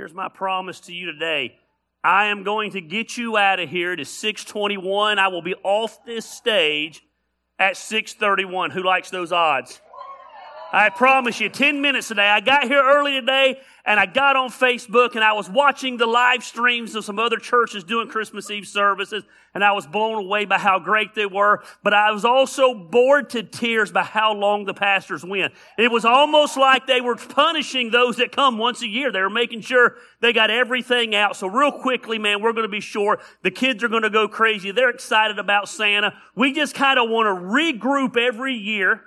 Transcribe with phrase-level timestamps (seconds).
[0.00, 1.58] Here's my promise to you today.
[2.02, 5.18] I am going to get you out of here to 621.
[5.18, 7.02] I will be off this stage
[7.58, 8.70] at 631.
[8.70, 9.78] Who likes those odds?
[10.72, 12.28] I promise you, 10 minutes today.
[12.28, 16.06] I got here early today and I got on Facebook and I was watching the
[16.06, 20.44] live streams of some other churches doing Christmas Eve services and I was blown away
[20.44, 21.64] by how great they were.
[21.82, 25.52] But I was also bored to tears by how long the pastors went.
[25.76, 29.10] It was almost like they were punishing those that come once a year.
[29.10, 31.34] They were making sure they got everything out.
[31.34, 33.20] So real quickly, man, we're going to be short.
[33.42, 34.70] The kids are going to go crazy.
[34.70, 36.14] They're excited about Santa.
[36.36, 39.02] We just kind of want to regroup every year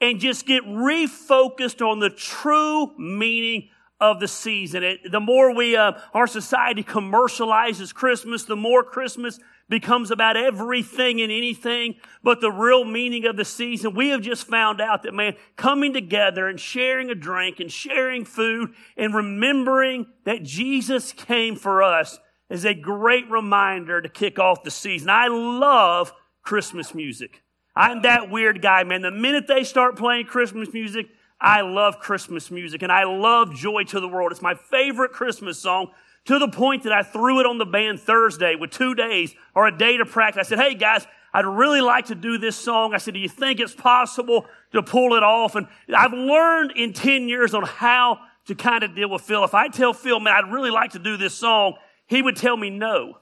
[0.00, 3.68] and just get refocused on the true meaning
[4.00, 4.82] of the season.
[4.84, 11.20] It, the more we, uh, our society commercializes Christmas, the more Christmas becomes about everything
[11.20, 13.94] and anything but the real meaning of the season.
[13.94, 18.24] We have just found out that, man, coming together and sharing a drink and sharing
[18.24, 22.18] food and remembering that Jesus came for us
[22.48, 25.10] is a great reminder to kick off the season.
[25.10, 26.12] I love
[26.42, 27.42] Christmas music.
[27.78, 29.02] I'm that weird guy, man.
[29.02, 33.84] The minute they start playing Christmas music, I love Christmas music and I love Joy
[33.84, 34.32] to the World.
[34.32, 35.92] It's my favorite Christmas song
[36.24, 39.68] to the point that I threw it on the band Thursday with two days or
[39.68, 40.40] a day to practice.
[40.40, 42.94] I said, Hey guys, I'd really like to do this song.
[42.94, 45.54] I said, Do you think it's possible to pull it off?
[45.54, 49.44] And I've learned in 10 years on how to kind of deal with Phil.
[49.44, 51.74] If I tell Phil, man, I'd really like to do this song,
[52.08, 53.18] he would tell me no.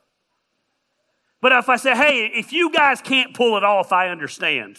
[1.41, 4.79] But if I say, hey, if you guys can't pull it off, I understand.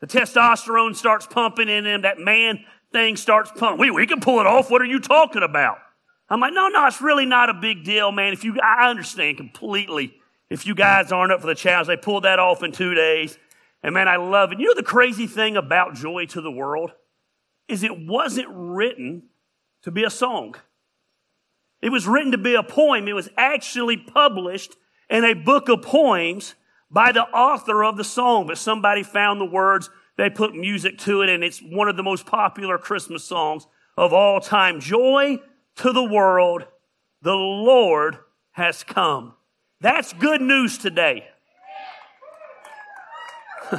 [0.00, 3.78] The testosterone starts pumping in them, that man thing starts pumping.
[3.78, 4.70] We, we can pull it off.
[4.70, 5.78] What are you talking about?
[6.28, 8.32] I'm like, no, no, it's really not a big deal, man.
[8.32, 10.14] If you, I understand completely.
[10.50, 13.38] If you guys aren't up for the challenge, they pulled that off in two days.
[13.82, 14.58] And man, I love it.
[14.58, 16.92] You know the crazy thing about Joy to the World?
[17.68, 19.24] Is it wasn't written
[19.86, 20.56] to be a song.
[21.80, 23.06] It was written to be a poem.
[23.06, 24.74] It was actually published
[25.08, 26.54] in a book of poems
[26.90, 31.22] by the author of the song, but somebody found the words, they put music to
[31.22, 33.66] it, and it's one of the most popular Christmas songs
[33.96, 34.80] of all time.
[34.80, 35.40] Joy
[35.76, 36.64] to the world,
[37.22, 38.18] the Lord
[38.52, 39.34] has come.
[39.80, 41.28] That's good news today.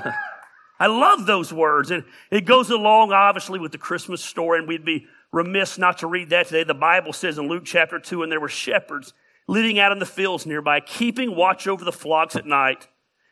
[0.79, 4.85] I love those words, and it goes along obviously with the Christmas story, and we'd
[4.85, 6.63] be remiss not to read that today.
[6.63, 9.13] The Bible says in Luke chapter 2, and there were shepherds
[9.47, 12.87] living out in the fields nearby, keeping watch over the flocks at night.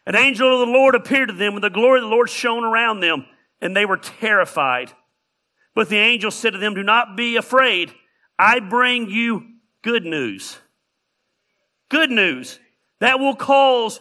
[0.06, 2.64] An angel of the Lord appeared to them, and the glory of the Lord shone
[2.64, 3.26] around them,
[3.62, 4.92] and they were terrified.
[5.74, 7.94] But the angel said to them, Do not be afraid.
[8.38, 9.44] I bring you
[9.82, 10.58] good news.
[11.90, 12.60] Good news
[13.00, 14.00] that will cause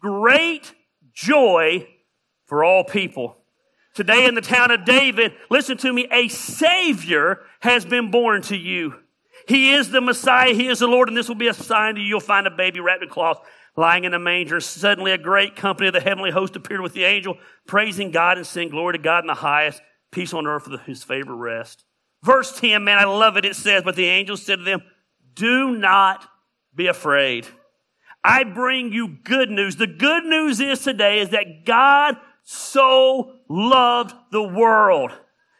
[0.00, 0.74] great
[1.14, 1.86] joy
[2.46, 3.36] for all people.
[3.94, 8.56] Today in the town of David, listen to me, a Savior has been born to
[8.56, 8.94] you.
[9.48, 10.54] He is the Messiah.
[10.54, 12.06] He is the Lord, and this will be a sign to you.
[12.06, 13.40] You'll find a baby wrapped in cloth
[13.76, 14.60] lying in a manger.
[14.60, 18.46] Suddenly, a great company of the heavenly host appeared with the angel, praising God and
[18.46, 21.84] saying, Glory to God in the highest, peace on earth with his favor rest.
[22.22, 23.44] Verse 10, man, I love it.
[23.44, 24.82] It says, But the angel said to them,
[25.34, 26.26] Do not
[26.74, 27.46] be afraid.
[28.24, 29.76] I bring you good news.
[29.76, 35.12] The good news is today is that God so loved the world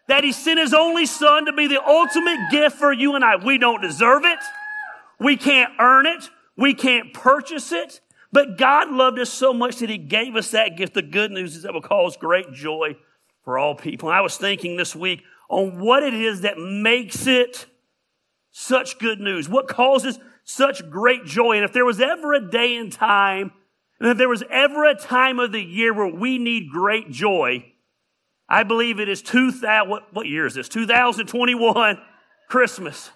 [0.09, 3.37] that he sent his only son to be the ultimate gift for you and I.
[3.37, 4.39] We don't deserve it.
[5.19, 6.29] We can't earn it.
[6.57, 8.01] We can't purchase it.
[8.33, 10.95] But God loved us so much that he gave us that gift.
[10.95, 12.97] The good news is that will cause great joy
[13.45, 14.09] for all people.
[14.09, 17.67] And I was thinking this week on what it is that makes it
[18.51, 19.49] such good news.
[19.49, 21.57] What causes such great joy.
[21.57, 23.53] And if there was ever a day and time,
[24.01, 27.72] and if there was ever a time of the year where we need great joy,
[28.53, 30.69] I believe it is 2000, what, what year is this?
[30.69, 31.99] 2021
[32.51, 33.11] Christmas.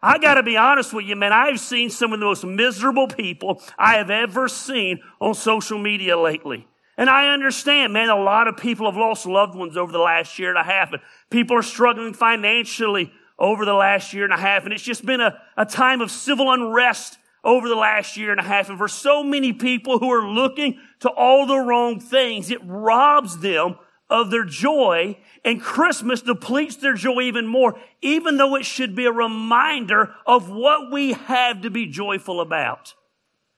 [0.00, 1.32] I gotta be honest with you, man.
[1.32, 6.16] I've seen some of the most miserable people I have ever seen on social media
[6.16, 6.68] lately.
[6.96, 10.38] And I understand, man, a lot of people have lost loved ones over the last
[10.38, 14.38] year and a half, and people are struggling financially over the last year and a
[14.38, 18.30] half, and it's just been a, a time of civil unrest over the last year
[18.30, 18.68] and a half.
[18.68, 23.40] And for so many people who are looking to all the wrong things, it robs
[23.40, 23.74] them
[24.08, 29.06] of their joy, and Christmas depletes their joy even more, even though it should be
[29.06, 32.94] a reminder of what we have to be joyful about.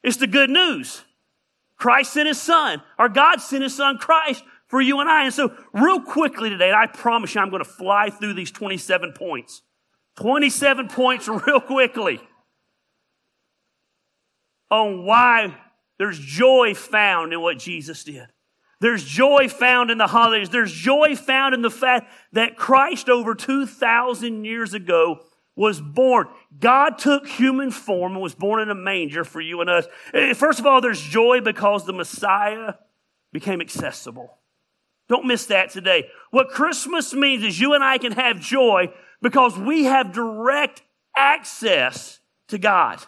[0.03, 1.03] It's the good news.
[1.77, 5.25] Christ sent his son, or God sent his son Christ for you and I.
[5.25, 9.13] And so, real quickly today, I promise you I'm going to fly through these 27
[9.13, 9.63] points.
[10.17, 12.21] 27 points real quickly
[14.71, 15.57] on why
[15.99, 18.27] there's joy found in what Jesus did.
[18.81, 20.51] There's joy found in the holidays.
[20.51, 25.25] There's joy found in the fact that Christ over 2,000 years ago
[25.57, 26.29] was born.
[26.61, 29.87] God took human form and was born in a manger for you and us.
[30.15, 32.75] Eh, first of all, there's joy because the Messiah
[33.33, 34.39] became accessible.
[35.09, 36.09] Don't miss that today.
[36.31, 40.83] What Christmas means is you and I can have joy because we have direct
[41.17, 43.01] access to God.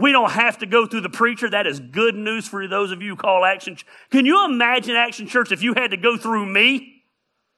[0.00, 1.50] We don't have to go through the preacher.
[1.50, 3.76] That is good news for those of you who call Action.
[4.10, 7.02] Can you imagine Action Church if you had to go through me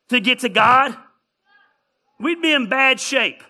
[0.09, 0.97] to get to God?
[2.19, 3.45] We'd be in bad shape.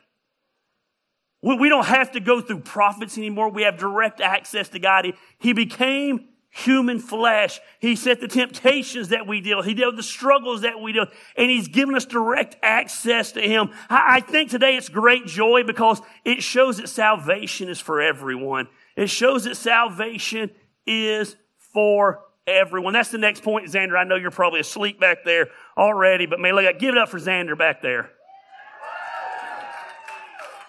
[1.41, 3.51] We don't have to go through prophets anymore.
[3.51, 5.07] We have direct access to God.
[5.39, 7.61] He became human flesh.
[7.81, 9.63] He set the temptations that we deal.
[9.63, 11.07] He dealt with the struggles that we deal.
[11.37, 13.71] And he's given us direct access to him.
[13.89, 18.69] I think today it's great joy because it shows that salvation is for everyone.
[18.97, 20.51] It shows that salvation
[20.87, 22.93] is for everyone.
[22.93, 23.97] That's the next point, Xander.
[23.97, 27.19] I know you're probably asleep back there already, but may look, give it up for
[27.19, 28.11] Xander back there.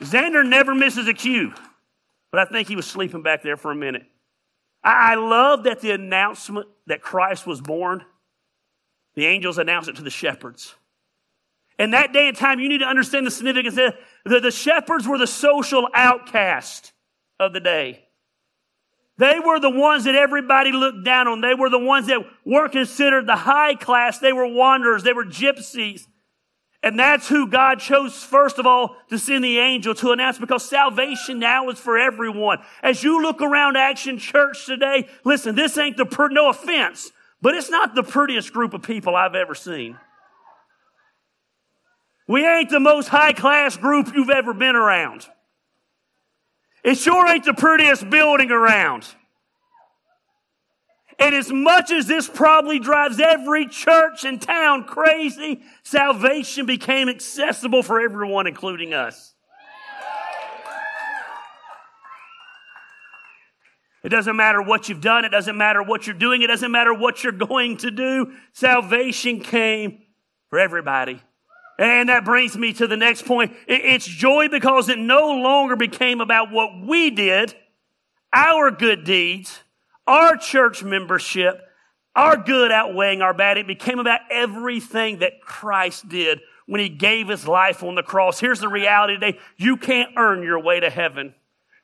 [0.02, 1.54] Xander never misses a cue,
[2.31, 4.04] but I think he was sleeping back there for a minute.
[4.84, 8.04] I love that the announcement that Christ was born,
[9.16, 10.75] the angels announced it to the shepherds.
[11.80, 15.08] And that day and time, you need to understand the significance that the, the shepherds
[15.08, 16.92] were the social outcast
[17.40, 18.03] of the day.
[19.18, 21.42] They were the ones that everybody looked down on.
[21.42, 24.18] They were the ones that weren't considered the high class.
[24.18, 25.04] They were wanderers.
[25.04, 26.07] They were gypsies.
[26.81, 30.68] And that's who God chose first of all to send the angel to announce because
[30.68, 32.60] salvation now is for everyone.
[32.81, 37.12] As you look around Action Church today, listen, this ain't the, per- no offense,
[37.42, 39.98] but it's not the prettiest group of people I've ever seen.
[42.27, 45.27] We ain't the most high class group you've ever been around.
[46.84, 49.08] It sure ain't the prettiest building around.
[51.20, 57.84] And as much as this probably drives every church in town crazy, salvation became accessible
[57.84, 59.34] for everyone, including us.
[64.04, 65.24] It doesn't matter what you've done.
[65.24, 66.42] It doesn't matter what you're doing.
[66.42, 68.34] It doesn't matter what you're going to do.
[68.52, 70.00] Salvation came
[70.50, 71.22] for everybody.
[71.80, 73.54] And that brings me to the next point.
[73.68, 77.56] It's joy because it no longer became about what we did,
[78.31, 79.60] our good deeds,
[80.06, 81.60] our church membership,
[82.16, 83.58] our good outweighing our bad.
[83.58, 88.40] It became about everything that Christ did when he gave his life on the cross.
[88.40, 89.40] Here's the reality today.
[89.58, 91.34] You can't earn your way to heaven.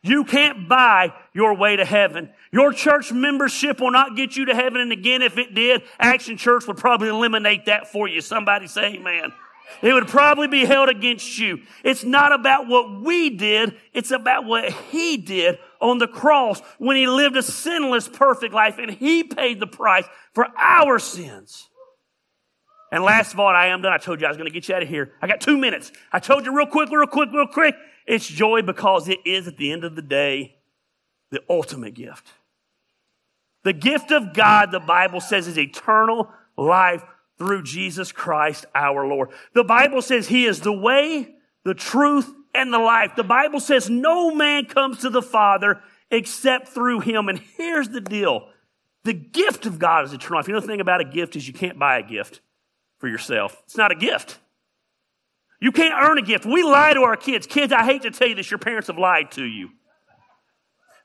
[0.02, 2.30] You can't buy your way to heaven.
[2.52, 4.80] Your church membership will not get you to heaven.
[4.80, 8.22] And again, if it did, Action Church would probably eliminate that for you.
[8.22, 9.34] Somebody say amen.
[9.82, 11.62] It would probably be held against you.
[11.84, 13.76] It's not about what we did.
[13.94, 18.78] It's about what he did on the cross when he lived a sinless, perfect life
[18.78, 21.70] and he paid the price for our sins.
[22.92, 23.94] And last of all, I am done.
[23.94, 25.12] I told you I was going to get you out of here.
[25.22, 25.92] I got two minutes.
[26.12, 27.76] I told you real quick, real quick, real quick.
[28.08, 30.56] It's joy because it is at the end of the day
[31.30, 32.28] the ultimate gift.
[33.64, 37.04] The gift of God, the Bible says, is eternal life
[37.40, 39.30] through Jesus Christ our Lord.
[39.56, 43.14] The Bible says He is the way, the truth, and the life.
[43.16, 45.82] The Bible says no man comes to the Father
[46.12, 47.30] except through Him.
[47.30, 48.50] And here's the deal.
[49.06, 50.48] The gift of God is eternal life.
[50.48, 52.42] You know the thing about a gift is you can't buy a gift
[53.00, 53.60] for yourself.
[53.66, 54.38] It's not a gift.
[55.62, 56.46] You can't earn a gift.
[56.46, 57.48] We lie to our kids.
[57.48, 59.70] Kids, I hate to tell you this, your parents have lied to you.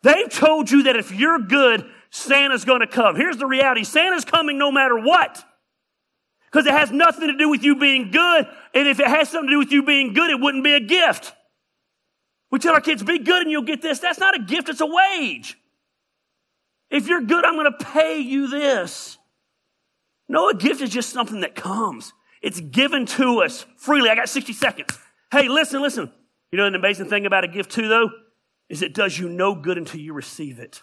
[0.03, 3.17] They've told you that if you're good, Santa's going to come.
[3.17, 3.85] Here's the reality.
[3.85, 5.45] Santa's coming no matter what.
[6.55, 8.47] Because it has nothing to do with you being good.
[8.75, 10.79] And if it has something to do with you being good, it wouldn't be a
[10.79, 11.35] gift.
[12.53, 13.99] We tell our kids, be good and you'll get this.
[13.99, 15.59] That's not a gift, it's a wage.
[16.91, 19.19] If you're good, I'm going to pay you this.
[20.29, 22.13] No, a gift is just something that comes.
[22.41, 24.09] It's given to us freely.
[24.09, 24.97] I got 60 seconds.
[25.33, 26.13] Hey, listen, listen.
[26.53, 28.11] You know, an amazing thing about a gift too, though,
[28.69, 30.83] is it does you no good until you receive it.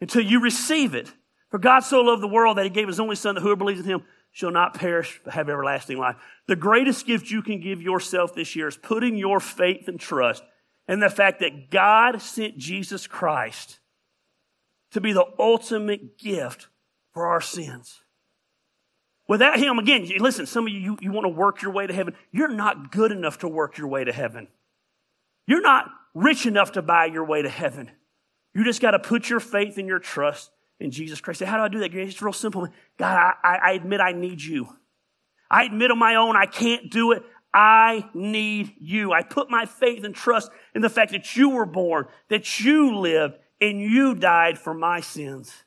[0.00, 1.12] Until you receive it.
[1.50, 3.80] For God so loved the world that he gave his only son that whoever believes
[3.80, 4.02] in him
[4.32, 6.16] shall not perish but have everlasting life.
[6.46, 10.42] The greatest gift you can give yourself this year is putting your faith and trust
[10.86, 13.78] in the fact that God sent Jesus Christ
[14.92, 16.68] to be the ultimate gift
[17.12, 18.00] for our sins.
[19.26, 21.92] Without him, again, listen, some of you, you, you want to work your way to
[21.92, 22.14] heaven.
[22.32, 24.48] You're not good enough to work your way to heaven.
[25.46, 27.90] You're not rich enough to buy your way to heaven.
[28.54, 30.50] You just got to put your faith and your trust
[30.80, 31.40] in Jesus Christ.
[31.40, 31.94] Say, How do I do that?
[31.94, 32.68] It's real simple.
[32.98, 34.68] God, I, I admit I need you.
[35.50, 37.22] I admit on my own I can't do it.
[37.52, 39.12] I need you.
[39.12, 42.96] I put my faith and trust in the fact that you were born, that you
[42.96, 45.64] lived, and you died for my sins.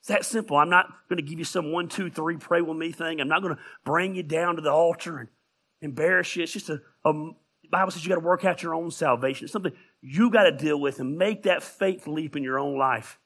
[0.00, 0.56] It's that simple.
[0.56, 3.20] I'm not going to give you some one, two, three, pray with me thing.
[3.20, 5.28] I'm not going to bring you down to the altar and
[5.80, 6.42] embarrass you.
[6.42, 7.12] It's just a, a
[7.70, 9.44] Bible says you got to work out your own salvation.
[9.44, 12.78] It's something you got to deal with and make that faith leap in your own
[12.78, 13.18] life.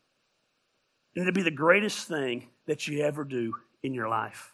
[1.14, 4.52] And it'll be the greatest thing that you ever do in your life.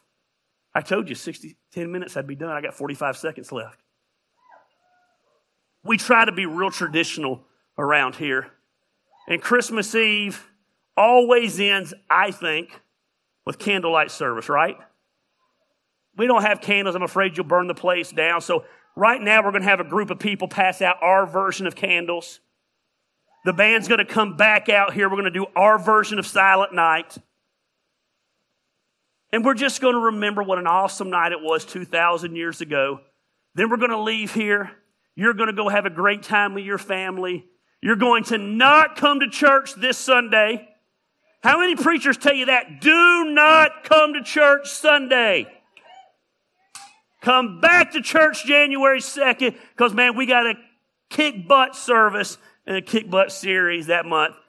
[0.74, 2.50] I told you 60, 10 minutes I'd be done.
[2.50, 3.80] I got 45 seconds left.
[5.84, 7.44] We try to be real traditional
[7.78, 8.48] around here.
[9.28, 10.46] And Christmas Eve
[10.96, 12.80] always ends, I think,
[13.46, 14.76] with candlelight service, right?
[16.16, 16.96] We don't have candles.
[16.96, 18.40] I'm afraid you'll burn the place down.
[18.40, 18.64] So
[18.96, 21.76] right now we're going to have a group of people pass out our version of
[21.76, 22.40] candles.
[23.44, 25.08] The band's going to come back out here.
[25.08, 27.16] We're going to do our version of Silent Night.
[29.32, 33.00] And we're just going to remember what an awesome night it was 2,000 years ago.
[33.54, 34.70] Then we're going to leave here.
[35.14, 37.44] You're going to go have a great time with your family.
[37.82, 40.68] You're going to not come to church this Sunday.
[41.42, 42.80] How many preachers tell you that?
[42.80, 45.46] Do not come to church Sunday.
[47.20, 50.54] Come back to church January 2nd because, man, we got a
[51.10, 54.38] kick butt service and a kick butt series that month.